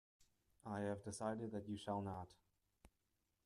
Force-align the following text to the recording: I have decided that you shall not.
I 0.65 0.79
have 0.79 1.03
decided 1.03 1.51
that 1.51 1.69
you 1.69 1.77
shall 1.77 2.01
not. 2.01 2.33